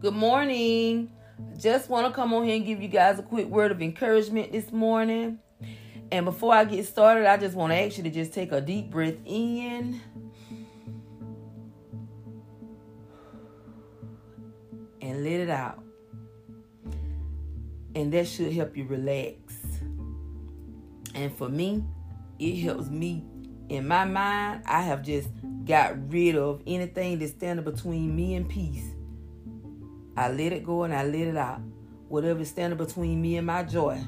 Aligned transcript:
Good 0.00 0.14
morning. 0.14 1.10
Just 1.56 1.88
want 1.88 2.06
to 2.06 2.12
come 2.12 2.32
on 2.32 2.44
here 2.44 2.54
and 2.54 2.64
give 2.64 2.80
you 2.80 2.86
guys 2.86 3.18
a 3.18 3.22
quick 3.22 3.48
word 3.48 3.72
of 3.72 3.82
encouragement 3.82 4.52
this 4.52 4.70
morning. 4.70 5.40
And 6.12 6.24
before 6.24 6.54
I 6.54 6.64
get 6.66 6.86
started, 6.86 7.26
I 7.26 7.36
just 7.36 7.56
want 7.56 7.72
to 7.72 7.76
ask 7.76 7.96
you 7.96 8.04
to 8.04 8.10
just 8.10 8.32
take 8.32 8.52
a 8.52 8.60
deep 8.60 8.90
breath 8.90 9.16
in. 9.24 10.00
And 15.02 15.24
let 15.24 15.32
it 15.32 15.50
out. 15.50 15.82
And 17.96 18.12
that 18.12 18.28
should 18.28 18.52
help 18.52 18.76
you 18.76 18.84
relax. 18.84 19.52
And 21.16 21.36
for 21.36 21.48
me, 21.48 21.82
it 22.38 22.60
helps 22.60 22.88
me 22.88 23.24
in 23.68 23.88
my 23.88 24.04
mind. 24.04 24.62
I 24.64 24.82
have 24.82 25.02
just 25.02 25.28
got 25.64 26.08
rid 26.12 26.36
of 26.36 26.62
anything 26.68 27.18
that's 27.18 27.32
standing 27.32 27.64
between 27.64 28.14
me 28.14 28.36
and 28.36 28.48
peace. 28.48 28.92
I 30.18 30.32
let 30.32 30.52
it 30.52 30.64
go 30.64 30.82
and 30.82 30.92
I 30.92 31.04
let 31.04 31.28
it 31.28 31.36
out. 31.36 31.60
Whatever's 32.08 32.48
standing 32.48 32.76
between 32.76 33.22
me 33.22 33.36
and 33.36 33.46
my 33.46 33.62
joy, 33.62 34.00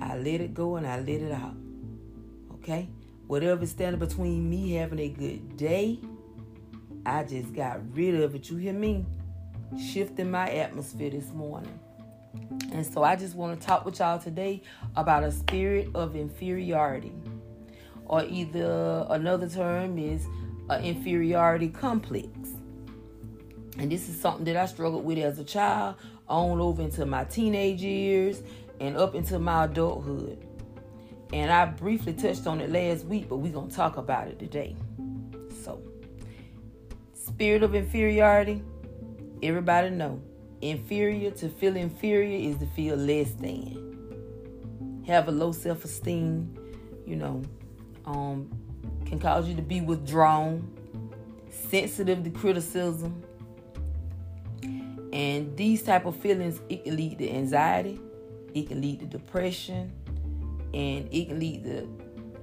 I 0.00 0.16
let 0.16 0.40
it 0.40 0.54
go 0.54 0.74
and 0.74 0.84
I 0.84 0.98
let 0.98 1.08
it 1.08 1.30
out. 1.30 1.54
Okay? 2.54 2.88
Whatever's 3.28 3.70
standing 3.70 4.00
between 4.00 4.50
me 4.50 4.72
having 4.72 4.98
a 4.98 5.08
good 5.08 5.56
day, 5.56 6.00
I 7.06 7.22
just 7.22 7.54
got 7.54 7.78
rid 7.94 8.20
of 8.22 8.34
it. 8.34 8.50
You 8.50 8.56
hear 8.56 8.72
me? 8.72 9.06
Shifting 9.78 10.32
my 10.32 10.50
atmosphere 10.50 11.10
this 11.10 11.30
morning. 11.32 11.78
And 12.72 12.84
so 12.84 13.04
I 13.04 13.14
just 13.14 13.36
want 13.36 13.60
to 13.60 13.64
talk 13.64 13.84
with 13.84 14.00
y'all 14.00 14.18
today 14.18 14.64
about 14.96 15.22
a 15.22 15.30
spirit 15.30 15.90
of 15.94 16.16
inferiority. 16.16 17.12
Or 18.06 18.24
either 18.24 19.06
another 19.10 19.48
term 19.48 19.96
is 19.96 20.26
an 20.68 20.82
inferiority 20.82 21.68
complex. 21.68 22.51
And 23.78 23.90
this 23.90 24.08
is 24.08 24.20
something 24.20 24.44
that 24.44 24.56
I 24.56 24.66
struggled 24.66 25.04
with 25.04 25.18
as 25.18 25.38
a 25.38 25.44
child, 25.44 25.96
on 26.28 26.60
over 26.60 26.82
into 26.82 27.06
my 27.06 27.24
teenage 27.24 27.82
years, 27.82 28.42
and 28.80 28.96
up 28.96 29.14
into 29.14 29.38
my 29.38 29.64
adulthood. 29.64 30.46
And 31.32 31.50
I 31.50 31.64
briefly 31.64 32.12
touched 32.12 32.46
on 32.46 32.60
it 32.60 32.70
last 32.70 33.06
week, 33.06 33.28
but 33.28 33.36
we're 33.36 33.52
going 33.52 33.70
to 33.70 33.74
talk 33.74 33.96
about 33.96 34.28
it 34.28 34.38
today. 34.38 34.76
So, 35.64 35.80
spirit 37.14 37.62
of 37.62 37.74
inferiority, 37.74 38.62
everybody 39.42 39.90
know. 39.90 40.20
Inferior 40.60 41.30
to 41.32 41.48
feel 41.48 41.76
inferior 41.76 42.50
is 42.50 42.58
to 42.58 42.66
feel 42.66 42.96
less 42.96 43.32
than. 43.32 45.02
Have 45.06 45.28
a 45.28 45.32
low 45.32 45.52
self-esteem, 45.52 46.54
you 47.06 47.16
know, 47.16 47.42
um, 48.04 48.50
can 49.06 49.18
cause 49.18 49.48
you 49.48 49.56
to 49.56 49.62
be 49.62 49.80
withdrawn, 49.80 50.70
sensitive 51.50 52.22
to 52.22 52.30
criticism, 52.30 53.22
and 55.12 55.54
these 55.56 55.82
type 55.82 56.06
of 56.06 56.16
feelings, 56.16 56.60
it 56.70 56.84
can 56.84 56.96
lead 56.96 57.18
to 57.18 57.30
anxiety, 57.30 58.00
it 58.54 58.68
can 58.68 58.80
lead 58.80 59.00
to 59.00 59.06
depression, 59.06 59.92
and 60.72 61.06
it 61.12 61.28
can 61.28 61.38
lead 61.38 61.64
to 61.64 61.86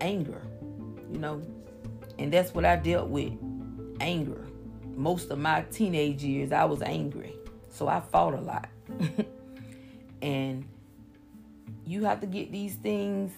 anger, 0.02 0.42
you 1.12 1.18
know. 1.18 1.42
And 2.20 2.32
that's 2.32 2.54
what 2.54 2.66
I 2.66 2.76
dealt 2.76 3.10
with, 3.10 3.34
anger. 4.02 4.48
Most 4.96 5.32
of 5.32 5.40
my 5.40 5.62
teenage 5.72 6.24
years, 6.24 6.52
I 6.52 6.66
was 6.66 6.82
angry. 6.82 7.34
So 7.70 7.88
I 7.88 8.02
fought 8.02 8.34
a 8.34 8.42
lot. 8.42 8.70
and 10.22 10.66
you 11.86 12.04
have 12.04 12.20
to 12.22 12.28
get 12.28 12.52
these 12.52 12.76
things 12.76 13.32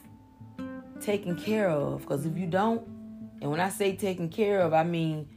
taken 0.99 1.37
care 1.37 1.69
of. 1.69 2.02
Because 2.02 2.25
if 2.25 2.37
you 2.37 2.47
don't, 2.47 2.85
and 3.41 3.49
when 3.49 3.59
I 3.59 3.69
say 3.69 3.95
taken 3.95 4.27
care 4.29 4.59
of, 4.61 4.73
I 4.73 4.83
mean 4.83 5.27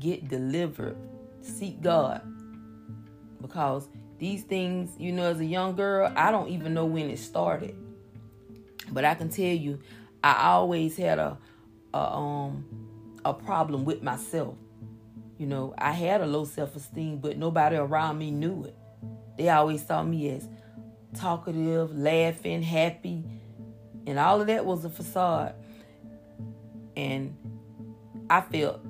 get 0.00 0.28
delivered. 0.28 0.96
Seek 1.42 1.80
God 1.82 2.22
because 3.48 3.88
these 4.18 4.42
things, 4.42 4.90
you 4.98 5.10
know, 5.10 5.24
as 5.24 5.40
a 5.40 5.44
young 5.44 5.74
girl, 5.74 6.12
I 6.14 6.30
don't 6.30 6.48
even 6.48 6.74
know 6.74 6.84
when 6.84 7.08
it 7.08 7.18
started. 7.18 7.74
But 8.90 9.04
I 9.04 9.14
can 9.14 9.30
tell 9.30 9.44
you, 9.44 9.80
I 10.22 10.50
always 10.50 10.96
had 10.96 11.18
a, 11.18 11.38
a 11.94 11.98
um 11.98 12.66
a 13.24 13.32
problem 13.32 13.84
with 13.84 14.02
myself. 14.02 14.54
You 15.38 15.46
know, 15.46 15.74
I 15.78 15.92
had 15.92 16.20
a 16.20 16.26
low 16.26 16.44
self-esteem, 16.44 17.18
but 17.18 17.38
nobody 17.38 17.76
around 17.76 18.18
me 18.18 18.30
knew 18.30 18.64
it. 18.64 18.76
They 19.36 19.48
always 19.48 19.86
saw 19.86 20.02
me 20.02 20.30
as 20.30 20.48
talkative, 21.14 21.96
laughing, 21.96 22.62
happy, 22.62 23.24
and 24.06 24.18
all 24.18 24.40
of 24.40 24.48
that 24.48 24.64
was 24.64 24.84
a 24.84 24.90
facade. 24.90 25.54
And 26.96 27.36
I 28.28 28.40
felt 28.40 28.80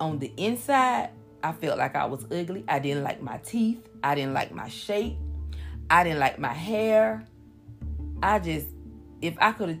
on 0.00 0.18
the 0.18 0.32
inside 0.36 1.10
I 1.42 1.52
felt 1.52 1.78
like 1.78 1.96
I 1.96 2.04
was 2.04 2.24
ugly. 2.30 2.64
I 2.68 2.78
didn't 2.78 3.02
like 3.02 3.20
my 3.20 3.38
teeth. 3.38 3.88
I 4.02 4.14
didn't 4.14 4.34
like 4.34 4.52
my 4.52 4.68
shape. 4.68 5.16
I 5.90 6.04
didn't 6.04 6.20
like 6.20 6.38
my 6.38 6.52
hair. 6.52 7.24
I 8.22 8.38
just, 8.38 8.66
if 9.20 9.34
I 9.38 9.52
could 9.52 9.68
have 9.70 9.78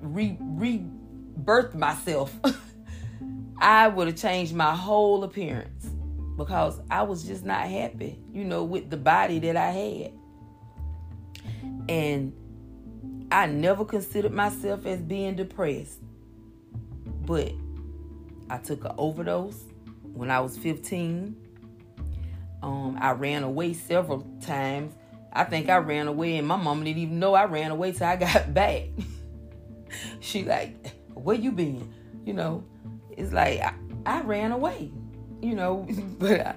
re 0.00 0.38
rebirthed 0.40 1.74
myself, 1.74 2.34
I 3.58 3.88
would 3.88 4.06
have 4.08 4.16
changed 4.16 4.54
my 4.54 4.74
whole 4.74 5.24
appearance 5.24 5.90
because 6.36 6.80
I 6.90 7.02
was 7.02 7.24
just 7.24 7.44
not 7.44 7.66
happy, 7.66 8.18
you 8.32 8.44
know, 8.44 8.64
with 8.64 8.90
the 8.90 8.96
body 8.96 9.38
that 9.40 9.56
I 9.56 9.70
had. 9.70 10.12
And 11.88 12.32
I 13.30 13.46
never 13.46 13.84
considered 13.84 14.32
myself 14.32 14.86
as 14.86 15.00
being 15.00 15.36
depressed. 15.36 15.98
But 17.26 17.52
I 18.48 18.58
took 18.58 18.84
an 18.84 18.92
overdose 18.98 19.64
when 20.14 20.30
I 20.30 20.40
was 20.40 20.56
15. 20.56 21.36
Um, 22.62 22.96
I 23.00 23.12
ran 23.12 23.42
away 23.42 23.72
several 23.72 24.20
times. 24.40 24.94
I 25.32 25.44
think 25.44 25.68
I 25.68 25.78
ran 25.78 26.08
away, 26.08 26.36
and 26.36 26.46
my 26.46 26.56
mama 26.56 26.84
didn't 26.84 27.02
even 27.02 27.18
know 27.18 27.34
I 27.34 27.44
ran 27.44 27.70
away 27.70 27.92
till 27.92 28.06
I 28.06 28.16
got 28.16 28.54
back. 28.54 28.84
she 30.20 30.44
like, 30.44 30.94
where 31.14 31.36
you 31.36 31.52
been? 31.52 31.92
You 32.24 32.34
know, 32.34 32.64
it's 33.10 33.32
like 33.32 33.60
I, 33.60 33.74
I 34.06 34.20
ran 34.22 34.52
away. 34.52 34.92
You 35.40 35.54
know, 35.54 35.86
but 36.18 36.40
I, 36.40 36.54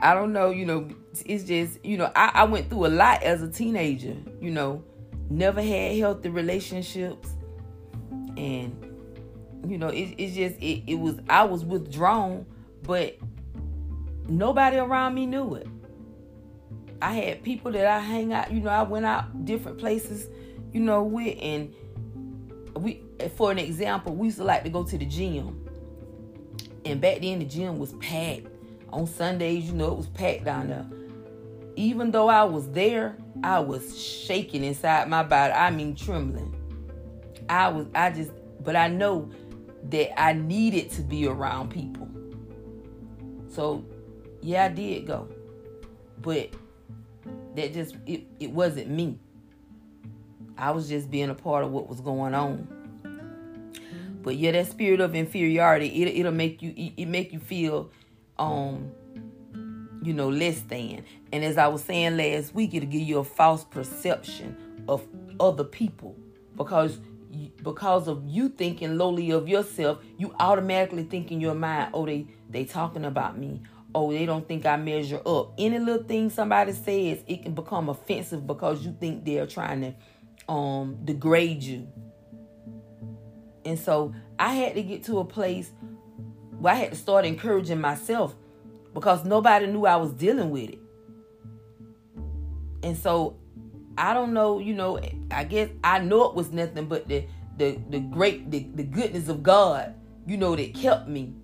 I, 0.00 0.14
don't 0.14 0.32
know. 0.32 0.50
You 0.50 0.66
know, 0.66 0.88
it's 1.26 1.44
just 1.44 1.84
you 1.84 1.96
know 1.96 2.12
I, 2.14 2.30
I 2.34 2.44
went 2.44 2.68
through 2.68 2.86
a 2.86 2.88
lot 2.88 3.22
as 3.22 3.42
a 3.42 3.48
teenager. 3.48 4.16
You 4.40 4.50
know, 4.50 4.84
never 5.28 5.60
had 5.60 5.96
healthy 5.96 6.28
relationships, 6.28 7.30
and 8.36 8.76
you 9.66 9.78
know 9.78 9.88
it, 9.88 10.14
it's 10.18 10.36
just 10.36 10.56
it, 10.60 10.84
it 10.86 11.00
was 11.00 11.18
I 11.28 11.44
was 11.44 11.64
withdrawn 11.64 12.46
but 12.82 13.16
nobody 14.28 14.76
around 14.76 15.14
me 15.14 15.26
knew 15.26 15.54
it. 15.54 15.66
I 17.00 17.12
had 17.14 17.42
people 17.42 17.72
that 17.72 17.86
I 17.86 17.98
hang 17.98 18.32
out, 18.32 18.52
you 18.52 18.60
know, 18.60 18.70
I 18.70 18.82
went 18.82 19.04
out 19.04 19.44
different 19.44 19.78
places, 19.78 20.28
you 20.72 20.80
know, 20.80 21.02
with 21.02 21.36
and 21.40 21.74
we 22.76 23.02
for 23.36 23.50
an 23.50 23.58
example, 23.58 24.14
we 24.14 24.28
used 24.28 24.38
to 24.38 24.44
like 24.44 24.64
to 24.64 24.70
go 24.70 24.84
to 24.84 24.98
the 24.98 25.04
gym. 25.04 25.68
And 26.84 27.00
back 27.00 27.20
then 27.20 27.38
the 27.38 27.44
gym 27.44 27.78
was 27.78 27.92
packed. 27.94 28.48
On 28.92 29.06
Sundays, 29.06 29.64
you 29.64 29.72
know, 29.72 29.92
it 29.92 29.96
was 29.96 30.08
packed 30.08 30.44
down 30.44 30.68
there. 30.68 30.86
Even 31.76 32.10
though 32.10 32.28
I 32.28 32.44
was 32.44 32.68
there, 32.70 33.16
I 33.42 33.58
was 33.58 33.98
shaking 33.98 34.62
inside 34.62 35.08
my 35.08 35.22
body. 35.22 35.52
I 35.54 35.70
mean 35.70 35.96
trembling. 35.96 36.54
I 37.48 37.68
was 37.68 37.86
I 37.94 38.10
just 38.10 38.32
but 38.62 38.76
I 38.76 38.88
know 38.88 39.30
that 39.90 40.20
I 40.20 40.34
needed 40.34 40.90
to 40.92 41.02
be 41.02 41.26
around 41.26 41.70
people. 41.70 42.08
So, 43.52 43.84
yeah, 44.40 44.64
I 44.64 44.68
did 44.68 45.06
go. 45.06 45.28
But 46.20 46.50
that 47.54 47.72
just 47.72 47.96
it, 48.06 48.26
it 48.40 48.50
wasn't 48.50 48.90
me. 48.90 49.18
I 50.56 50.70
was 50.70 50.88
just 50.88 51.10
being 51.10 51.30
a 51.30 51.34
part 51.34 51.64
of 51.64 51.70
what 51.70 51.88
was 51.88 52.00
going 52.00 52.34
on. 52.34 52.68
But 54.22 54.36
yeah, 54.36 54.52
that 54.52 54.68
spirit 54.68 55.00
of 55.00 55.14
inferiority, 55.14 56.02
it, 56.02 56.20
it'll 56.20 56.32
make 56.32 56.62
you 56.62 56.72
it, 56.76 56.92
it 56.96 57.06
make 57.06 57.32
you 57.32 57.40
feel 57.40 57.90
um 58.38 58.90
you 60.02 60.14
know 60.14 60.28
less 60.28 60.60
than. 60.62 61.04
And 61.32 61.44
as 61.44 61.58
I 61.58 61.68
was 61.68 61.82
saying 61.84 62.16
last 62.16 62.54
week, 62.54 62.74
it'll 62.74 62.88
give 62.88 63.02
you 63.02 63.18
a 63.18 63.24
false 63.24 63.64
perception 63.64 64.84
of 64.88 65.06
other 65.40 65.64
people 65.64 66.16
because 66.56 67.00
because 67.62 68.08
of 68.08 68.22
you 68.26 68.48
thinking 68.48 68.98
lowly 68.98 69.30
of 69.30 69.48
yourself, 69.48 69.98
you 70.18 70.34
automatically 70.38 71.04
think 71.04 71.32
in 71.32 71.40
your 71.40 71.54
mind, 71.54 71.90
oh, 71.94 72.04
they 72.04 72.26
they 72.52 72.64
talking 72.64 73.04
about 73.04 73.38
me. 73.38 73.62
Oh, 73.94 74.12
they 74.12 74.24
don't 74.24 74.46
think 74.46 74.64
I 74.64 74.76
measure 74.76 75.20
up. 75.26 75.52
Any 75.58 75.78
little 75.78 76.04
thing 76.04 76.30
somebody 76.30 76.72
says, 76.72 77.22
it 77.26 77.42
can 77.42 77.52
become 77.54 77.88
offensive 77.88 78.46
because 78.46 78.84
you 78.84 78.96
think 78.98 79.24
they're 79.24 79.46
trying 79.46 79.80
to 79.80 80.52
um 80.52 80.98
degrade 81.04 81.62
you. 81.62 81.88
And 83.64 83.78
so 83.78 84.14
I 84.38 84.54
had 84.54 84.74
to 84.74 84.82
get 84.82 85.04
to 85.04 85.18
a 85.18 85.24
place 85.24 85.70
where 86.58 86.74
I 86.74 86.76
had 86.76 86.90
to 86.90 86.96
start 86.96 87.24
encouraging 87.24 87.80
myself 87.80 88.34
because 88.94 89.24
nobody 89.24 89.66
knew 89.66 89.86
I 89.86 89.96
was 89.96 90.12
dealing 90.12 90.50
with 90.50 90.70
it. 90.70 90.78
And 92.82 92.96
so 92.96 93.36
I 93.96 94.14
don't 94.14 94.32
know, 94.32 94.58
you 94.58 94.74
know, 94.74 94.98
I 95.30 95.44
guess 95.44 95.70
I 95.84 95.98
know 96.00 96.24
it 96.28 96.34
was 96.34 96.50
nothing 96.50 96.86
but 96.86 97.08
the 97.08 97.24
the 97.56 97.78
the 97.90 98.00
great 98.00 98.50
the, 98.50 98.66
the 98.74 98.82
goodness 98.82 99.28
of 99.28 99.42
God, 99.42 99.94
you 100.26 100.36
know, 100.36 100.56
that 100.56 100.74
kept 100.74 101.08
me, 101.08 101.34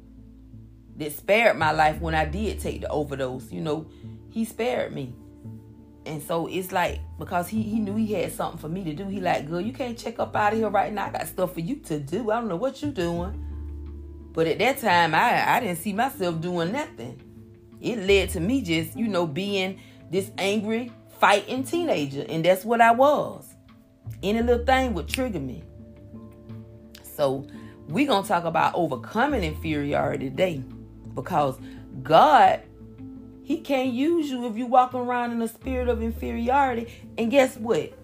that 0.98 1.12
spared 1.12 1.56
my 1.56 1.70
life 1.70 2.00
when 2.00 2.14
I 2.14 2.24
did 2.24 2.60
take 2.60 2.82
the 2.82 2.88
overdose. 2.88 3.50
You 3.50 3.60
know, 3.60 3.86
he 4.30 4.44
spared 4.44 4.92
me. 4.92 5.14
And 6.04 6.22
so 6.22 6.46
it's 6.46 6.72
like 6.72 7.00
because 7.18 7.48
he, 7.48 7.62
he 7.62 7.78
knew 7.78 7.94
he 7.94 8.14
had 8.14 8.32
something 8.32 8.58
for 8.58 8.68
me 8.68 8.82
to 8.84 8.94
do. 8.94 9.06
He 9.08 9.20
like, 9.20 9.48
girl, 9.48 9.60
you 9.60 9.72
can't 9.72 9.96
check 9.96 10.18
up 10.18 10.34
out 10.34 10.52
of 10.52 10.58
here 10.58 10.68
right 10.68 10.92
now. 10.92 11.06
I 11.06 11.10
got 11.10 11.28
stuff 11.28 11.54
for 11.54 11.60
you 11.60 11.76
to 11.76 11.98
do. 11.98 12.30
I 12.30 12.40
don't 12.40 12.48
know 12.48 12.56
what 12.56 12.82
you 12.82 12.90
doing. 12.90 13.44
But 14.32 14.46
at 14.46 14.58
that 14.58 14.78
time, 14.78 15.14
I 15.14 15.56
I 15.56 15.60
didn't 15.60 15.78
see 15.78 15.92
myself 15.92 16.40
doing 16.40 16.72
nothing. 16.72 17.22
It 17.80 17.98
led 17.98 18.30
to 18.30 18.40
me 18.40 18.62
just 18.62 18.96
you 18.96 19.08
know 19.08 19.26
being 19.26 19.80
this 20.10 20.30
angry, 20.38 20.90
fighting 21.20 21.64
teenager, 21.64 22.24
and 22.28 22.44
that's 22.44 22.64
what 22.64 22.80
I 22.80 22.92
was. 22.92 23.54
Any 24.22 24.42
little 24.42 24.64
thing 24.64 24.94
would 24.94 25.08
trigger 25.08 25.40
me. 25.40 25.62
So 27.02 27.46
we're 27.88 28.06
gonna 28.06 28.26
talk 28.26 28.44
about 28.44 28.74
overcoming 28.74 29.44
inferiority 29.44 30.30
today 30.30 30.62
because 31.22 31.58
God 32.02 32.62
he 33.48 33.60
can't 33.60 33.94
use 33.94 34.28
you 34.28 34.46
if 34.46 34.58
you 34.58 34.66
walking 34.66 35.00
around 35.00 35.32
in 35.32 35.40
a 35.40 35.48
spirit 35.48 35.88
of 35.88 36.02
inferiority. 36.02 36.92
And 37.16 37.30
guess 37.30 37.56
what? 37.56 37.94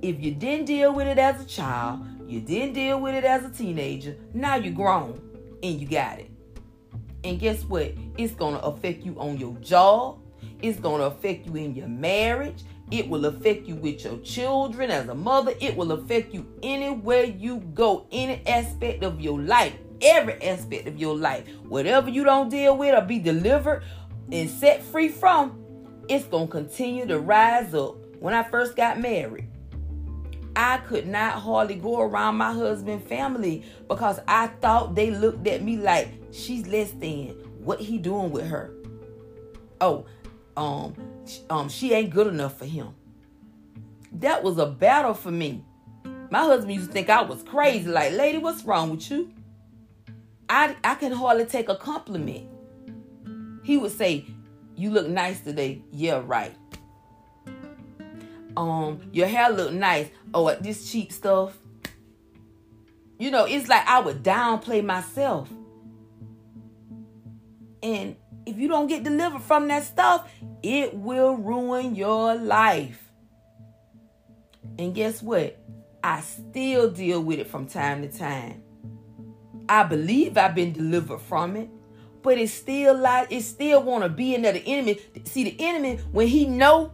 If 0.00 0.22
you 0.22 0.32
didn't 0.32 0.66
deal 0.66 0.94
with 0.94 1.08
it 1.08 1.18
as 1.18 1.42
a 1.42 1.44
child, 1.44 2.06
you 2.24 2.40
didn't 2.40 2.74
deal 2.74 3.00
with 3.00 3.16
it 3.16 3.24
as 3.24 3.44
a 3.44 3.50
teenager, 3.50 4.16
now 4.32 4.54
you're 4.54 4.72
grown 4.72 5.20
and 5.64 5.80
you 5.80 5.88
got 5.88 6.20
it. 6.20 6.30
And 7.24 7.40
guess 7.40 7.64
what? 7.64 7.92
It's 8.16 8.32
going 8.32 8.54
to 8.54 8.62
affect 8.62 9.04
you 9.04 9.18
on 9.18 9.38
your 9.38 9.56
job. 9.56 10.20
It's 10.62 10.78
going 10.78 11.00
to 11.00 11.06
affect 11.06 11.46
you 11.46 11.56
in 11.56 11.74
your 11.74 11.88
marriage. 11.88 12.62
It 12.92 13.08
will 13.08 13.24
affect 13.24 13.66
you 13.66 13.74
with 13.74 14.04
your 14.04 14.18
children 14.18 14.92
as 14.92 15.08
a 15.08 15.16
mother. 15.16 15.52
It 15.60 15.76
will 15.76 15.90
affect 15.90 16.32
you 16.32 16.46
anywhere 16.62 17.24
you 17.24 17.58
go, 17.74 18.06
any 18.12 18.40
aspect 18.46 19.02
of 19.02 19.20
your 19.20 19.40
life 19.40 19.74
every 20.02 20.42
aspect 20.42 20.88
of 20.88 20.98
your 20.98 21.16
life. 21.16 21.46
Whatever 21.68 22.10
you 22.10 22.24
don't 22.24 22.48
deal 22.48 22.76
with 22.76 22.94
or 22.94 23.02
be 23.04 23.18
delivered 23.18 23.82
and 24.32 24.48
set 24.48 24.82
free 24.82 25.08
from, 25.08 25.58
it's 26.08 26.24
going 26.26 26.46
to 26.46 26.52
continue 26.52 27.06
to 27.06 27.18
rise 27.20 27.74
up. 27.74 27.96
When 28.18 28.34
I 28.34 28.42
first 28.42 28.76
got 28.76 29.00
married, 29.00 29.48
I 30.56 30.78
could 30.78 31.06
not 31.06 31.40
hardly 31.40 31.76
go 31.76 32.00
around 32.00 32.36
my 32.36 32.52
husband's 32.52 33.06
family 33.08 33.64
because 33.88 34.20
I 34.26 34.48
thought 34.48 34.94
they 34.94 35.10
looked 35.10 35.46
at 35.46 35.62
me 35.62 35.76
like 35.76 36.08
she's 36.32 36.66
less 36.66 36.90
than. 36.92 37.28
What 37.60 37.80
he 37.80 37.98
doing 37.98 38.30
with 38.30 38.46
her? 38.46 38.72
Oh, 39.80 40.06
um, 40.56 40.94
um, 41.48 41.68
she 41.68 41.92
ain't 41.92 42.10
good 42.10 42.26
enough 42.26 42.58
for 42.58 42.64
him. 42.64 42.94
That 44.12 44.42
was 44.42 44.58
a 44.58 44.66
battle 44.66 45.14
for 45.14 45.30
me. 45.30 45.64
My 46.30 46.40
husband 46.40 46.72
used 46.72 46.88
to 46.88 46.92
think 46.92 47.10
I 47.10 47.22
was 47.22 47.42
crazy. 47.42 47.88
Like, 47.88 48.12
lady, 48.12 48.38
what's 48.38 48.64
wrong 48.64 48.90
with 48.90 49.10
you? 49.10 49.32
I, 50.50 50.74
I 50.82 50.96
can 50.96 51.12
hardly 51.12 51.44
take 51.44 51.68
a 51.68 51.76
compliment. 51.76 52.48
He 53.62 53.76
would 53.76 53.92
say, 53.92 54.26
You 54.74 54.90
look 54.90 55.06
nice 55.06 55.40
today. 55.40 55.82
Yeah, 55.92 56.22
right. 56.26 56.54
Um, 58.56 59.00
your 59.12 59.28
hair 59.28 59.50
look 59.50 59.72
nice. 59.72 60.08
Oh, 60.34 60.52
this 60.56 60.90
cheap 60.90 61.12
stuff. 61.12 61.56
You 63.18 63.30
know, 63.30 63.44
it's 63.44 63.68
like 63.68 63.86
I 63.86 64.00
would 64.00 64.24
downplay 64.24 64.84
myself. 64.84 65.48
And 67.80 68.16
if 68.44 68.58
you 68.58 68.66
don't 68.66 68.88
get 68.88 69.04
delivered 69.04 69.42
from 69.42 69.68
that 69.68 69.84
stuff, 69.84 70.28
it 70.64 70.94
will 70.94 71.36
ruin 71.36 71.94
your 71.94 72.34
life. 72.34 73.12
And 74.78 74.94
guess 74.96 75.22
what? 75.22 75.58
I 76.02 76.22
still 76.22 76.90
deal 76.90 77.22
with 77.22 77.38
it 77.38 77.46
from 77.46 77.66
time 77.68 78.02
to 78.02 78.08
time. 78.08 78.64
I 79.70 79.84
believe 79.84 80.36
I've 80.36 80.56
been 80.56 80.72
delivered 80.72 81.20
from 81.20 81.54
it, 81.54 81.70
but 82.22 82.36
it's 82.38 82.52
still 82.52 82.98
like 82.98 83.30
it 83.30 83.42
still 83.42 83.84
want 83.84 84.02
to 84.02 84.10
be 84.10 84.34
another 84.34 84.60
enemy, 84.66 84.98
see 85.24 85.44
the 85.44 85.56
enemy 85.60 86.00
when 86.10 86.26
he 86.26 86.44
know 86.44 86.88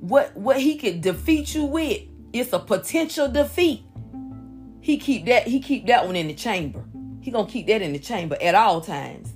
what 0.00 0.36
what 0.36 0.60
he 0.60 0.76
could 0.76 1.00
defeat 1.00 1.54
you 1.54 1.64
with, 1.64 2.02
it's 2.32 2.52
a 2.52 2.58
potential 2.58 3.28
defeat. 3.28 3.84
He 4.80 4.98
keep 4.98 5.26
that 5.26 5.46
he 5.46 5.60
keep 5.60 5.86
that 5.86 6.06
one 6.06 6.16
in 6.16 6.26
the 6.26 6.34
chamber. 6.34 6.84
He 7.20 7.30
gonna 7.30 7.48
keep 7.48 7.68
that 7.68 7.82
in 7.82 7.92
the 7.92 8.00
chamber 8.00 8.36
at 8.40 8.56
all 8.56 8.80
times 8.80 9.32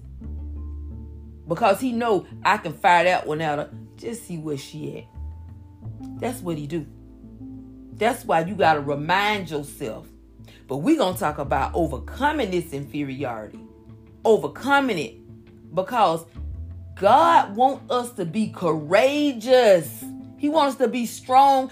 because 1.47 1.79
he 1.79 1.93
know 1.93 2.27
I 2.45 2.57
can 2.57 2.73
fire 2.73 3.05
that 3.05 3.29
one 3.29 3.41
out. 3.41 3.61
Of, 3.61 3.97
just 3.97 4.27
see 4.27 4.39
where 4.39 4.59
she 4.59 4.99
at. 4.99 6.21
That's 6.21 6.41
what 6.41 6.59
he 6.59 6.67
do. 6.67 6.85
That's 7.93 8.25
why 8.25 8.41
you 8.41 8.57
gotta 8.57 8.81
remind 8.81 9.51
yourself 9.51 10.09
but 10.73 10.79
we're 10.79 10.97
going 10.97 11.13
to 11.13 11.21
talk 11.21 11.37
about 11.37 11.71
overcoming 11.75 12.51
this 12.51 12.73
inferiority, 12.73 13.61
overcoming 14.25 14.99
it 14.99 15.75
because 15.75 16.25
God 16.95 17.55
wants 17.55 17.93
us 17.93 18.11
to 18.13 18.25
be 18.25 18.49
courageous. 18.49 20.03
He 20.39 20.49
wants 20.49 20.77
us 20.77 20.79
to 20.79 20.89
be 20.89 21.05
strong. 21.05 21.71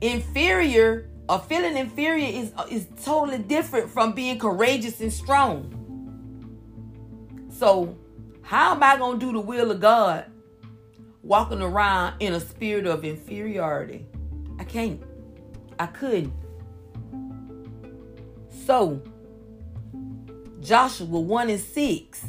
Inferior 0.00 1.10
or 1.28 1.40
feeling 1.40 1.76
inferior 1.76 2.26
is, 2.26 2.54
is 2.70 2.86
totally 3.04 3.36
different 3.36 3.90
from 3.90 4.12
being 4.12 4.38
courageous 4.38 4.98
and 5.02 5.12
strong. 5.12 5.74
So, 7.50 7.98
how 8.40 8.72
am 8.72 8.82
I 8.82 8.96
going 8.96 9.20
to 9.20 9.26
do 9.26 9.32
the 9.32 9.40
will 9.40 9.70
of 9.70 9.78
God 9.82 10.24
walking 11.22 11.60
around 11.60 12.14
in 12.20 12.32
a 12.32 12.40
spirit 12.40 12.86
of 12.86 13.04
inferiority? 13.04 14.06
I 14.58 14.64
can't. 14.64 15.02
I 15.78 15.84
couldn't. 15.88 16.32
So, 18.64 19.02
Joshua 20.60 21.06
1 21.06 21.50
and 21.50 21.60
6, 21.60 22.24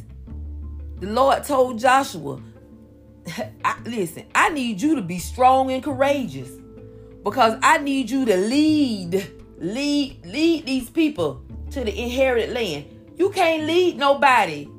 the 1.00 1.08
Lord 1.08 1.44
told 1.44 1.80
Joshua, 1.80 2.42
I, 3.66 3.78
listen, 3.86 4.26
I 4.36 4.50
need 4.50 4.82
you 4.82 4.96
to 4.96 5.02
be 5.02 5.20
strong 5.20 5.72
and 5.72 5.84
courageous 5.84 6.50
because 7.24 7.58
I 7.62 7.80
need 7.80 8.10
you 8.10 8.26
to 8.26 8.38
lead, 8.38 9.32
lead, 9.58 10.26
lead 10.26 10.66
these 10.66 10.90
people 10.90 11.44
to 11.72 11.84
the 11.84 11.98
inherited 11.98 12.54
land. 12.54 12.86
You 13.18 13.30
can't 13.30 13.64
lead 13.64 13.98
nobody 13.98 14.70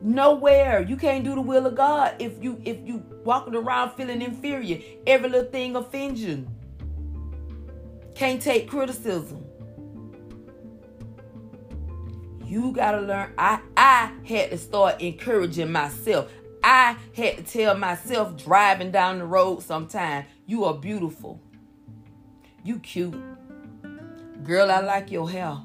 nowhere. 0.00 0.82
You 0.82 0.96
can't 0.96 1.24
do 1.24 1.34
the 1.34 1.40
will 1.40 1.66
of 1.66 1.74
God 1.74 2.16
if 2.18 2.42
you 2.42 2.60
if 2.64 2.86
you 2.86 3.02
walking 3.24 3.54
around 3.54 3.92
feeling 3.96 4.22
inferior. 4.22 4.80
Every 5.06 5.30
little 5.30 5.50
thing 5.50 5.74
offends 5.74 6.20
you. 6.22 6.46
Can't 8.14 8.40
take 8.40 8.68
criticism. 8.68 9.43
You 12.46 12.72
gotta 12.72 13.00
learn. 13.00 13.32
I 13.38 13.60
I 13.76 14.12
had 14.26 14.50
to 14.50 14.58
start 14.58 15.00
encouraging 15.00 15.72
myself. 15.72 16.30
I 16.62 16.96
had 17.14 17.38
to 17.38 17.42
tell 17.42 17.76
myself 17.76 18.36
driving 18.36 18.90
down 18.90 19.18
the 19.18 19.24
road 19.24 19.62
sometime, 19.62 20.24
you 20.46 20.64
are 20.64 20.74
beautiful. 20.74 21.40
You 22.62 22.78
cute. 22.78 23.14
Girl, 24.42 24.70
I 24.70 24.80
like 24.80 25.10
your 25.10 25.30
hair. 25.30 25.56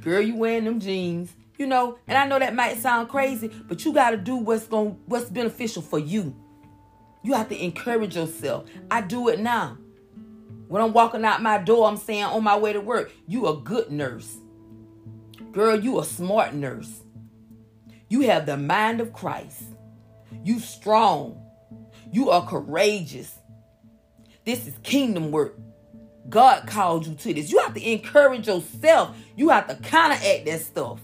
Girl, 0.00 0.20
you 0.20 0.36
wearing 0.36 0.64
them 0.64 0.80
jeans. 0.80 1.32
You 1.58 1.66
know, 1.66 1.98
and 2.06 2.18
I 2.18 2.26
know 2.26 2.38
that 2.38 2.54
might 2.54 2.78
sound 2.78 3.08
crazy, 3.08 3.48
but 3.66 3.84
you 3.84 3.92
gotta 3.92 4.16
do 4.16 4.36
what's 4.36 4.66
going 4.66 4.98
what's 5.06 5.30
beneficial 5.30 5.82
for 5.82 5.98
you. 5.98 6.36
You 7.22 7.32
have 7.32 7.48
to 7.48 7.64
encourage 7.64 8.14
yourself. 8.14 8.68
I 8.90 9.00
do 9.00 9.28
it 9.28 9.40
now. 9.40 9.78
When 10.68 10.82
I'm 10.82 10.92
walking 10.92 11.24
out 11.24 11.42
my 11.42 11.58
door, 11.58 11.88
I'm 11.88 11.96
saying 11.96 12.24
on 12.24 12.44
my 12.44 12.56
way 12.56 12.72
to 12.72 12.80
work, 12.80 13.12
you 13.26 13.46
a 13.46 13.56
good 13.56 13.90
nurse. 13.90 14.36
Girl, 15.56 15.82
you 15.82 15.98
a 15.98 16.04
smart 16.04 16.52
nurse. 16.52 17.00
You 18.10 18.20
have 18.28 18.44
the 18.44 18.58
mind 18.58 19.00
of 19.00 19.14
Christ. 19.14 19.62
You 20.44 20.60
strong. 20.60 21.42
You 22.12 22.28
are 22.28 22.46
courageous. 22.46 23.34
This 24.44 24.66
is 24.66 24.74
kingdom 24.82 25.30
work. 25.30 25.58
God 26.28 26.66
called 26.66 27.06
you 27.06 27.14
to 27.14 27.32
this. 27.32 27.50
You 27.50 27.60
have 27.60 27.72
to 27.72 27.90
encourage 27.90 28.48
yourself. 28.48 29.16
You 29.34 29.48
have 29.48 29.66
to 29.68 29.76
counteract 29.76 30.44
that 30.44 30.60
stuff. 30.60 31.00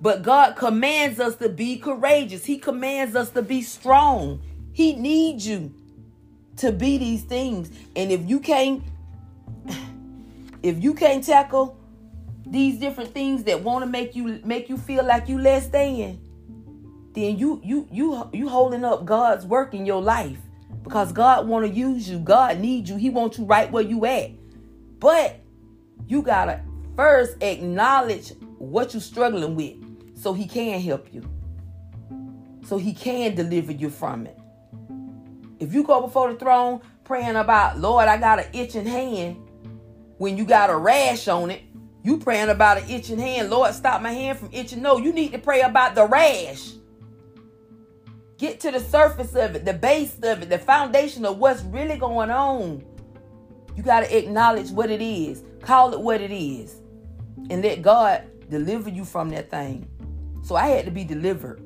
But 0.00 0.22
God 0.22 0.54
commands 0.54 1.18
us 1.18 1.34
to 1.38 1.48
be 1.48 1.76
courageous. 1.78 2.44
He 2.44 2.58
commands 2.58 3.16
us 3.16 3.30
to 3.30 3.42
be 3.42 3.62
strong. 3.62 4.42
He 4.74 4.94
needs 4.94 5.44
you 5.44 5.74
to 6.58 6.70
be 6.70 6.98
these 6.98 7.24
things. 7.24 7.72
And 7.96 8.12
if 8.12 8.20
you 8.30 8.38
can't 8.38 8.84
if 10.62 10.80
you 10.80 10.94
can't 10.94 11.24
tackle 11.24 11.75
these 12.46 12.78
different 12.78 13.12
things 13.12 13.44
that 13.44 13.62
want 13.62 13.84
to 13.84 13.90
make 13.90 14.14
you 14.14 14.40
make 14.44 14.68
you 14.68 14.76
feel 14.76 15.04
like 15.04 15.28
you 15.28 15.38
less 15.38 15.68
than, 15.68 16.20
then 17.12 17.36
you 17.36 17.60
you 17.64 17.88
you 17.90 18.28
you 18.32 18.48
holding 18.48 18.84
up 18.84 19.04
God's 19.04 19.44
work 19.44 19.74
in 19.74 19.84
your 19.84 20.00
life 20.00 20.38
because 20.82 21.12
God 21.12 21.48
want 21.48 21.66
to 21.66 21.72
use 21.72 22.08
you. 22.08 22.18
God 22.20 22.60
needs 22.60 22.88
you. 22.88 22.96
He 22.96 23.10
wants 23.10 23.38
you 23.38 23.44
right 23.44 23.70
where 23.70 23.82
you 23.82 24.04
at. 24.06 24.30
But 25.00 25.40
you 26.06 26.22
gotta 26.22 26.60
first 26.94 27.42
acknowledge 27.42 28.32
what 28.58 28.94
you're 28.94 29.00
struggling 29.00 29.56
with 29.56 29.74
so 30.16 30.32
he 30.32 30.46
can 30.46 30.80
help 30.80 31.12
you. 31.12 31.28
So 32.64 32.78
he 32.78 32.94
can 32.94 33.34
deliver 33.34 33.72
you 33.72 33.90
from 33.90 34.26
it. 34.26 34.38
If 35.58 35.74
you 35.74 35.84
go 35.84 36.00
before 36.00 36.32
the 36.32 36.38
throne 36.38 36.80
praying 37.04 37.36
about, 37.36 37.78
Lord, 37.78 38.08
I 38.08 38.16
got 38.18 38.38
an 38.38 38.46
itching 38.52 38.86
hand, 38.86 39.36
when 40.18 40.36
you 40.36 40.44
got 40.44 40.70
a 40.70 40.76
rash 40.76 41.28
on 41.28 41.50
it, 41.50 41.62
you 42.06 42.18
praying 42.18 42.50
about 42.50 42.78
an 42.78 42.88
itching 42.88 43.18
hand. 43.18 43.50
Lord, 43.50 43.74
stop 43.74 44.00
my 44.00 44.12
hand 44.12 44.38
from 44.38 44.48
itching. 44.52 44.80
No, 44.80 44.96
you 44.96 45.12
need 45.12 45.32
to 45.32 45.38
pray 45.38 45.62
about 45.62 45.96
the 45.96 46.06
rash. 46.06 46.74
Get 48.38 48.60
to 48.60 48.70
the 48.70 48.78
surface 48.78 49.34
of 49.34 49.56
it, 49.56 49.64
the 49.64 49.72
base 49.72 50.14
of 50.22 50.40
it, 50.40 50.48
the 50.48 50.58
foundation 50.58 51.24
of 51.24 51.38
what's 51.38 51.62
really 51.64 51.96
going 51.96 52.30
on. 52.30 52.84
You 53.74 53.82
got 53.82 54.04
to 54.04 54.16
acknowledge 54.16 54.70
what 54.70 54.88
it 54.88 55.02
is, 55.02 55.42
call 55.62 55.92
it 55.94 56.00
what 56.00 56.20
it 56.20 56.30
is, 56.30 56.76
and 57.50 57.60
let 57.60 57.82
God 57.82 58.22
deliver 58.48 58.88
you 58.88 59.04
from 59.04 59.30
that 59.30 59.50
thing. 59.50 59.88
So 60.44 60.54
I 60.54 60.68
had 60.68 60.84
to 60.84 60.92
be 60.92 61.02
delivered. 61.02 61.60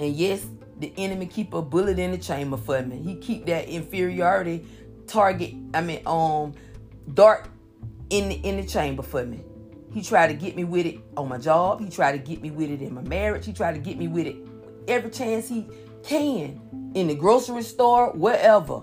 And 0.00 0.12
yes, 0.12 0.44
the 0.80 0.92
enemy 0.96 1.26
keep 1.26 1.54
a 1.54 1.62
bullet 1.62 2.00
in 2.00 2.10
the 2.10 2.18
chamber 2.18 2.56
for 2.56 2.82
me. 2.82 3.00
He 3.00 3.14
keep 3.14 3.46
that 3.46 3.68
inferiority 3.68 4.66
target, 5.06 5.54
I 5.72 5.82
mean, 5.82 6.02
um, 6.04 6.54
dart 7.14 7.48
in 8.10 8.28
the, 8.28 8.34
in 8.36 8.56
the 8.56 8.66
chamber 8.66 9.02
for 9.02 9.24
me. 9.24 9.44
He 9.92 10.02
tried 10.02 10.28
to 10.28 10.34
get 10.34 10.54
me 10.54 10.64
with 10.64 10.86
it 10.86 10.98
on 11.16 11.28
my 11.28 11.38
job. 11.38 11.80
He 11.80 11.88
tried 11.88 12.12
to 12.12 12.18
get 12.18 12.42
me 12.42 12.50
with 12.50 12.70
it 12.70 12.82
in 12.82 12.94
my 12.94 13.02
marriage. 13.02 13.46
He 13.46 13.52
tried 13.52 13.72
to 13.72 13.80
get 13.80 13.98
me 13.98 14.08
with 14.08 14.26
it 14.26 14.36
every 14.86 15.10
chance 15.10 15.48
he 15.48 15.66
can 16.02 16.60
in 16.94 17.08
the 17.08 17.14
grocery 17.14 17.62
store, 17.62 18.12
wherever. 18.12 18.82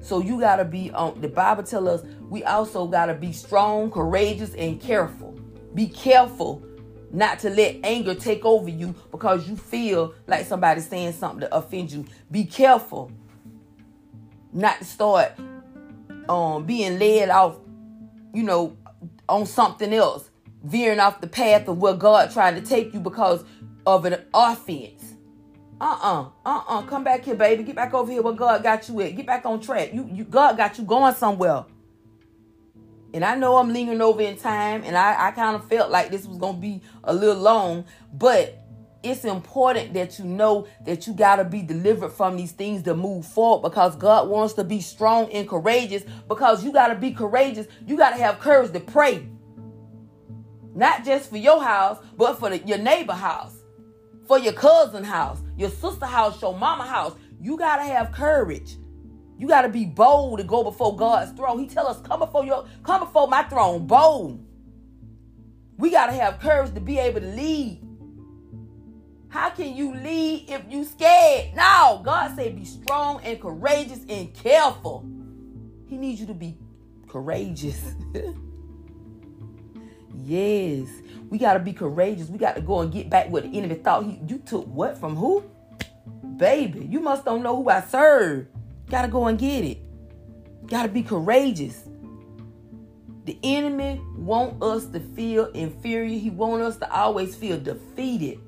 So 0.00 0.20
you 0.20 0.38
gotta 0.38 0.64
be 0.64 0.90
on. 0.92 1.20
The 1.20 1.28
Bible 1.28 1.62
tell 1.62 1.88
us 1.88 2.02
we 2.28 2.44
also 2.44 2.86
gotta 2.86 3.14
be 3.14 3.32
strong, 3.32 3.90
courageous, 3.90 4.54
and 4.54 4.80
careful. 4.80 5.32
Be 5.74 5.88
careful 5.88 6.64
not 7.10 7.38
to 7.40 7.50
let 7.50 7.76
anger 7.82 8.14
take 8.14 8.44
over 8.44 8.68
you 8.68 8.94
because 9.10 9.48
you 9.48 9.56
feel 9.56 10.14
like 10.26 10.46
somebody's 10.46 10.88
saying 10.88 11.12
something 11.12 11.40
to 11.40 11.54
offend 11.54 11.90
you. 11.92 12.04
Be 12.30 12.44
careful 12.44 13.10
not 14.52 14.78
to 14.78 14.84
start 14.84 15.32
um 16.28 16.64
being 16.64 16.98
led 16.98 17.28
off, 17.30 17.56
you 18.36 18.42
know, 18.42 18.76
on 19.30 19.46
something 19.46 19.94
else, 19.94 20.30
veering 20.62 21.00
off 21.00 21.22
the 21.22 21.26
path 21.26 21.66
of 21.68 21.78
where 21.78 21.94
God 21.94 22.30
trying 22.30 22.54
to 22.54 22.60
take 22.60 22.92
you 22.92 23.00
because 23.00 23.42
of 23.86 24.04
an 24.04 24.22
offense. 24.34 25.14
Uh-uh. 25.80 26.28
Uh-uh. 26.44 26.82
Come 26.82 27.02
back 27.02 27.24
here, 27.24 27.34
baby. 27.34 27.62
Get 27.62 27.76
back 27.76 27.94
over 27.94 28.12
here 28.12 28.20
where 28.20 28.34
God 28.34 28.62
got 28.62 28.88
you 28.88 29.00
at. 29.00 29.16
Get 29.16 29.26
back 29.26 29.46
on 29.46 29.60
track. 29.60 29.94
You 29.94 30.08
you 30.12 30.24
God 30.24 30.56
got 30.58 30.78
you 30.78 30.84
going 30.84 31.14
somewhere. 31.14 31.64
And 33.14 33.24
I 33.24 33.36
know 33.36 33.56
I'm 33.56 33.72
lingering 33.72 34.02
over 34.02 34.20
in 34.20 34.36
time, 34.36 34.82
and 34.84 34.96
I, 34.98 35.28
I 35.28 35.30
kind 35.30 35.56
of 35.56 35.66
felt 35.68 35.90
like 35.90 36.10
this 36.10 36.26
was 36.26 36.36
gonna 36.36 36.58
be 36.58 36.82
a 37.04 37.14
little 37.14 37.40
long, 37.40 37.86
but 38.12 38.65
it's 39.06 39.24
important 39.24 39.94
that 39.94 40.18
you 40.18 40.24
know 40.24 40.66
that 40.84 41.06
you 41.06 41.12
got 41.12 41.36
to 41.36 41.44
be 41.44 41.62
delivered 41.62 42.10
from 42.10 42.36
these 42.36 42.52
things 42.52 42.82
to 42.82 42.94
move 42.94 43.24
forward 43.24 43.68
because 43.68 43.96
God 43.96 44.28
wants 44.28 44.54
to 44.54 44.64
be 44.64 44.80
strong 44.80 45.30
and 45.32 45.48
courageous 45.48 46.04
because 46.28 46.64
you 46.64 46.72
got 46.72 46.88
to 46.88 46.94
be 46.94 47.12
courageous. 47.12 47.66
You 47.86 47.96
got 47.96 48.10
to 48.10 48.16
have 48.16 48.40
courage 48.40 48.72
to 48.72 48.80
pray. 48.80 49.26
Not 50.74 51.04
just 51.04 51.30
for 51.30 51.36
your 51.38 51.62
house, 51.62 51.98
but 52.16 52.38
for 52.38 52.50
the, 52.50 52.58
your 52.58 52.78
neighbor 52.78 53.14
house, 53.14 53.56
for 54.26 54.38
your 54.38 54.52
cousin 54.52 55.04
house, 55.04 55.40
your 55.56 55.70
sister 55.70 56.06
house, 56.06 56.40
your 56.42 56.56
mama 56.56 56.86
house. 56.86 57.14
You 57.40 57.56
got 57.56 57.76
to 57.76 57.84
have 57.84 58.12
courage. 58.12 58.76
You 59.38 59.46
got 59.46 59.62
to 59.62 59.68
be 59.68 59.84
bold 59.84 60.38
to 60.38 60.44
go 60.44 60.64
before 60.64 60.96
God's 60.96 61.32
throne. 61.32 61.58
He 61.58 61.66
tell 61.66 61.86
us, 61.86 62.00
"Come 62.00 62.20
before 62.20 62.44
your 62.44 62.66
come 62.82 63.00
before 63.00 63.28
my 63.28 63.42
throne 63.44 63.86
bold." 63.86 64.42
We 65.78 65.90
got 65.90 66.06
to 66.06 66.12
have 66.12 66.40
courage 66.40 66.74
to 66.74 66.80
be 66.80 66.98
able 66.98 67.20
to 67.20 67.26
lead 67.26 67.85
how 69.28 69.50
can 69.50 69.74
you 69.74 69.94
lead 69.94 70.48
if 70.48 70.62
you 70.68 70.84
scared? 70.84 71.54
No, 71.54 72.00
God 72.04 72.34
said 72.36 72.56
be 72.56 72.64
strong 72.64 73.20
and 73.24 73.40
courageous 73.40 74.00
and 74.08 74.32
careful. 74.32 75.04
He 75.88 75.96
needs 75.96 76.20
you 76.20 76.26
to 76.26 76.34
be 76.34 76.56
courageous. 77.08 77.94
yes, 80.14 80.88
we 81.28 81.38
got 81.38 81.54
to 81.54 81.60
be 81.60 81.72
courageous. 81.72 82.28
We 82.28 82.38
got 82.38 82.54
to 82.56 82.60
go 82.60 82.80
and 82.80 82.92
get 82.92 83.10
back 83.10 83.28
what 83.28 83.42
the 83.42 83.56
enemy 83.56 83.74
thought 83.76 84.04
he 84.04 84.20
you 84.26 84.38
took 84.38 84.66
what 84.66 84.98
from 84.98 85.16
who? 85.16 85.44
Baby, 86.36 86.86
you 86.90 87.00
must 87.00 87.24
don't 87.24 87.42
know 87.42 87.56
who 87.56 87.68
I 87.68 87.80
serve. 87.80 88.46
Got 88.88 89.02
to 89.02 89.08
go 89.08 89.26
and 89.26 89.38
get 89.38 89.64
it. 89.64 89.78
Got 90.66 90.84
to 90.84 90.88
be 90.88 91.02
courageous. 91.02 91.82
The 93.24 93.38
enemy 93.42 94.00
want 94.16 94.62
us 94.62 94.86
to 94.86 95.00
feel 95.00 95.46
inferior. 95.46 96.16
He 96.16 96.30
want 96.30 96.62
us 96.62 96.76
to 96.78 96.92
always 96.92 97.34
feel 97.34 97.58
defeated. 97.58 98.38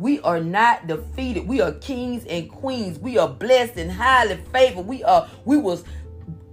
We 0.00 0.18
are 0.20 0.40
not 0.40 0.86
defeated. 0.86 1.46
We 1.46 1.60
are 1.60 1.72
kings 1.72 2.24
and 2.24 2.50
queens. 2.50 2.98
We 2.98 3.18
are 3.18 3.28
blessed 3.28 3.76
and 3.76 3.92
highly 3.92 4.36
favored. 4.50 4.86
We 4.86 5.04
are, 5.04 5.28
we 5.44 5.58
was, 5.58 5.84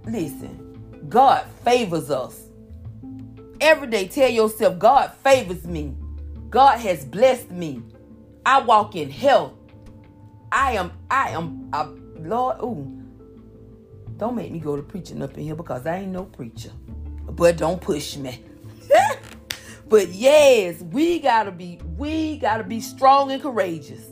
listen, 0.04 1.06
God 1.08 1.46
favors 1.64 2.10
us. 2.10 2.42
Every 3.58 3.86
day, 3.86 4.06
tell 4.06 4.28
yourself, 4.28 4.78
God 4.78 5.14
favors 5.24 5.66
me. 5.66 5.96
God 6.50 6.76
has 6.80 7.06
blessed 7.06 7.50
me. 7.50 7.82
I 8.44 8.60
walk 8.60 8.94
in 8.96 9.08
health. 9.10 9.54
I 10.52 10.72
am, 10.72 10.92
I 11.10 11.30
am, 11.30 11.70
a 11.72 11.86
Lord, 12.20 12.58
ooh. 12.62 13.02
Don't 14.18 14.36
make 14.36 14.52
me 14.52 14.58
go 14.58 14.76
to 14.76 14.82
preaching 14.82 15.22
up 15.22 15.38
in 15.38 15.44
here 15.44 15.54
because 15.54 15.86
I 15.86 16.00
ain't 16.00 16.12
no 16.12 16.24
preacher. 16.24 16.72
But 17.30 17.56
don't 17.56 17.80
push 17.80 18.16
me. 18.18 18.44
But 19.88 20.08
yes, 20.08 20.80
we 20.82 21.18
gotta 21.18 21.50
be, 21.50 21.78
we 21.96 22.38
gotta 22.38 22.64
be 22.64 22.80
strong 22.80 23.32
and 23.32 23.42
courageous. 23.42 24.04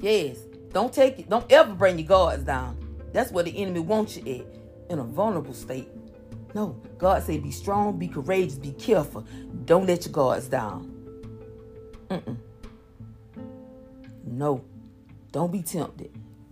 Yes. 0.00 0.38
Don't 0.72 0.92
take 0.92 1.18
it, 1.18 1.30
don't 1.30 1.50
ever 1.50 1.72
bring 1.72 1.98
your 1.98 2.06
guards 2.06 2.44
down. 2.44 2.76
That's 3.12 3.32
where 3.32 3.44
the 3.44 3.56
enemy 3.56 3.80
wants 3.80 4.16
you 4.16 4.22
at, 4.22 4.90
in 4.90 4.98
a 4.98 5.04
vulnerable 5.04 5.54
state. 5.54 5.88
No, 6.54 6.80
God 6.98 7.22
said 7.22 7.42
be 7.42 7.50
strong, 7.50 7.98
be 7.98 8.08
courageous, 8.08 8.58
be 8.58 8.72
careful. 8.72 9.26
Don't 9.64 9.86
let 9.86 10.04
your 10.04 10.12
guards 10.12 10.46
down. 10.46 10.94
Mm-mm. 12.10 12.36
No, 14.24 14.64
don't 15.32 15.50
be 15.50 15.62
tempted. 15.62 16.10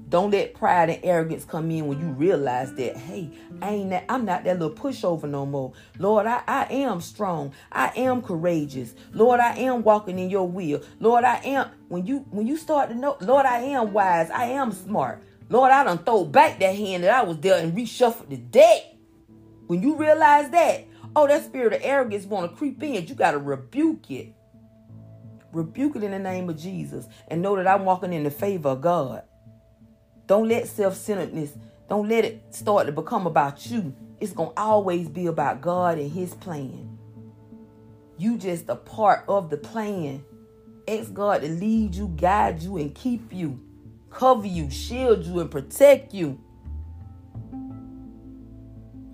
Don't 0.08 0.30
let 0.30 0.54
pride 0.54 0.88
and 0.88 1.00
arrogance 1.02 1.44
come 1.44 1.70
in 1.70 1.88
when 1.88 1.98
you 1.98 2.06
realize 2.06 2.72
that, 2.74 2.96
hey, 2.96 3.28
I 3.60 3.70
ain't 3.70 3.90
that, 3.90 4.04
I'm 4.08 4.24
not 4.24 4.44
that 4.44 4.60
little 4.60 4.76
pushover 4.76 5.28
no 5.28 5.44
more. 5.44 5.72
Lord, 5.98 6.26
I, 6.26 6.42
I 6.46 6.66
am 6.66 7.00
strong. 7.00 7.52
I 7.72 7.90
am 7.96 8.22
courageous. 8.22 8.94
Lord, 9.12 9.40
I 9.40 9.56
am 9.58 9.82
walking 9.82 10.20
in 10.20 10.30
your 10.30 10.48
will. 10.48 10.80
Lord, 11.00 11.24
I 11.24 11.36
am 11.38 11.70
when 11.88 12.06
you 12.06 12.18
when 12.30 12.46
you 12.46 12.56
start 12.56 12.88
to 12.90 12.94
know, 12.94 13.16
Lord, 13.20 13.46
I 13.46 13.58
am 13.58 13.92
wise. 13.92 14.30
I 14.30 14.44
am 14.46 14.70
smart. 14.70 15.22
Lord, 15.48 15.72
I 15.72 15.82
done 15.82 15.98
throw 15.98 16.24
back 16.24 16.60
that 16.60 16.76
hand 16.76 17.02
that 17.02 17.10
I 17.10 17.22
was 17.22 17.38
there 17.38 17.58
and 17.58 17.76
reshuffled 17.76 18.28
the 18.28 18.36
deck. 18.36 18.82
When 19.66 19.82
you 19.82 19.96
realize 19.96 20.50
that, 20.50 20.86
oh, 21.16 21.26
that 21.26 21.44
spirit 21.44 21.72
of 21.72 21.80
arrogance 21.82 22.26
want 22.26 22.50
to 22.50 22.56
creep 22.56 22.80
in, 22.82 23.06
you 23.06 23.14
got 23.14 23.32
to 23.32 23.38
rebuke 23.38 24.10
it. 24.10 24.34
Rebuke 25.52 25.96
it 25.96 26.04
in 26.04 26.12
the 26.12 26.18
name 26.18 26.48
of 26.48 26.58
Jesus 26.58 27.06
and 27.28 27.42
know 27.42 27.56
that 27.56 27.66
I'm 27.66 27.84
walking 27.84 28.12
in 28.12 28.24
the 28.24 28.30
favor 28.30 28.70
of 28.70 28.80
God. 28.80 29.22
Don't 30.26 30.48
let 30.48 30.66
self 30.68 30.94
centeredness, 30.94 31.52
don't 31.88 32.08
let 32.08 32.24
it 32.24 32.42
start 32.50 32.86
to 32.86 32.92
become 32.92 33.26
about 33.26 33.66
you. 33.66 33.94
It's 34.20 34.32
going 34.32 34.54
to 34.54 34.60
always 34.60 35.08
be 35.08 35.26
about 35.26 35.60
God 35.60 35.98
and 35.98 36.10
His 36.10 36.34
plan. 36.34 36.98
You 38.18 38.38
just 38.38 38.68
a 38.68 38.76
part 38.76 39.24
of 39.28 39.50
the 39.50 39.56
plan. 39.56 40.24
Ask 40.88 41.12
God 41.12 41.42
to 41.42 41.48
lead 41.48 41.94
you, 41.94 42.08
guide 42.16 42.62
you, 42.62 42.78
and 42.78 42.94
keep 42.94 43.32
you, 43.32 43.60
cover 44.10 44.46
you, 44.46 44.70
shield 44.70 45.24
you, 45.24 45.40
and 45.40 45.50
protect 45.50 46.14
you. 46.14 46.40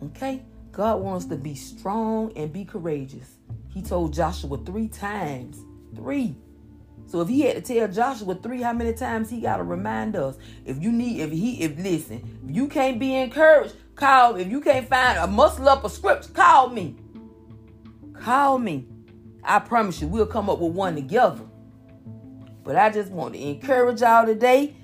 Okay? 0.04 0.42
God 0.71 1.00
wants 1.00 1.26
to 1.26 1.37
be 1.37 1.54
strong 1.54 2.33
and 2.37 2.52
be 2.52 2.64
courageous. 2.64 3.38
He 3.69 3.83
told 3.83 4.12
Joshua 4.12 4.59
three 4.59 4.88
times. 4.88 5.59
Three. 5.95 6.37
So 7.06 7.21
if 7.21 7.28
he 7.28 7.42
had 7.42 7.62
to 7.62 7.75
tell 7.75 7.88
Joshua 7.88 8.35
three 8.35 8.62
how 8.62 8.73
many 8.73 8.94
times 8.94 9.28
he 9.28 9.40
got 9.40 9.59
to 9.59 9.64
remind 9.64 10.16
us. 10.16 10.37
If 10.64 10.82
you 10.82 10.90
need, 10.90 11.21
if 11.21 11.30
he, 11.30 11.62
if 11.62 11.76
listen, 11.78 12.40
if 12.49 12.54
you 12.54 12.68
can't 12.68 12.99
be 12.99 13.14
encouraged, 13.14 13.75
call. 13.97 14.37
If 14.37 14.49
you 14.49 14.61
can't 14.61 14.88
find 14.88 15.18
a 15.18 15.26
muscle 15.26 15.68
up 15.68 15.85
a 15.85 15.90
script, 15.90 16.32
call 16.32 16.71
me. 16.71 16.97
Call 18.14 18.59
me. 18.59 18.87
I 19.44 19.59
promise 19.59 20.00
you, 20.00 20.06
we'll 20.06 20.26
come 20.26 20.49
up 20.49 20.61
with 20.61 20.73
one 20.73 20.94
together. 20.94 21.44
But 22.64 22.76
I 22.76 22.90
just 22.90 23.11
want 23.11 23.35
to 23.35 23.40
encourage 23.40 24.00
y'all 24.00 24.25
today. 24.25 24.76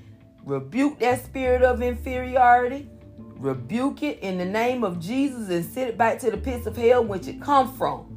Rebuke 0.44 0.98
that 0.98 1.25
spirit 1.25 1.62
of 1.62 1.80
inferiority. 1.80 2.90
Rebuke 3.37 4.02
it 4.02 4.18
in 4.20 4.38
the 4.38 4.44
name 4.44 4.82
of 4.82 4.98
Jesus 4.98 5.48
and 5.48 5.64
send 5.64 5.90
it 5.90 5.98
back 5.98 6.18
to 6.20 6.30
the 6.30 6.37
pits 6.37 6.66
of 6.66 6.76
hell 6.76 7.04
which 7.04 7.28
it 7.28 7.40
come 7.40 7.72
from. 7.76 8.14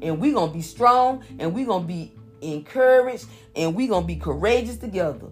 And 0.00 0.20
going 0.20 0.48
to 0.48 0.54
be 0.54 0.62
strong 0.62 1.22
and 1.38 1.54
going 1.54 1.82
to 1.82 1.86
be 1.86 2.13
encouraged, 2.52 3.26
and 3.56 3.74
we're 3.74 3.88
going 3.88 4.04
to 4.04 4.06
be 4.06 4.16
courageous 4.16 4.76
together. 4.76 5.28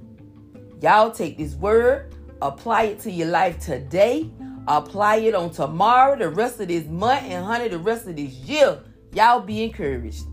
Y'all 0.81 1.11
take 1.11 1.39
this 1.39 1.55
word, 1.55 2.15
apply 2.41 2.85
it 2.85 2.99
to 3.01 3.11
your 3.11 3.29
life 3.29 3.59
today, 3.61 4.31
apply 4.67 5.17
it 5.17 5.35
on 5.35 5.51
tomorrow, 5.51 6.19
the 6.19 6.29
rest 6.29 6.61
of 6.61 6.69
this 6.69 6.87
month, 6.87 7.23
and 7.25 7.45
honey, 7.45 7.69
the 7.69 7.79
rest 7.79 8.07
of 8.09 8.17
this 8.17 8.33
year. 8.33 8.81
Y'all 9.13 9.41
be 9.41 9.63
encouraged. 9.63 10.25